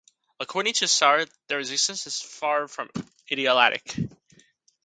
[0.39, 2.89] According to Asare, their existence is far from
[3.31, 3.99] idyllic.